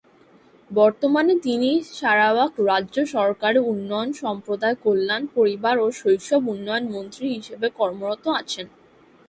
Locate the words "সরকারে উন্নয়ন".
3.15-4.09